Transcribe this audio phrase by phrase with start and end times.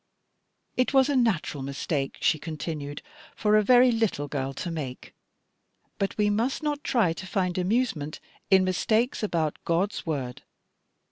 [0.77, 3.03] "It was a natural mistake," she continued,
[3.35, 5.13] "for a very little girl to make;
[5.99, 8.19] but we must not try to find amusement
[8.49, 10.41] in mistakes about God's word.